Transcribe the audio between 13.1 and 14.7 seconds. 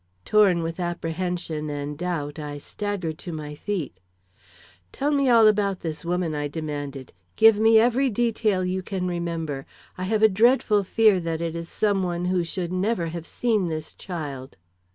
seen this child."